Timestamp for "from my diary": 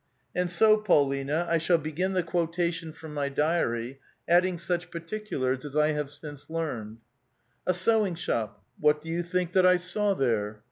2.91-3.99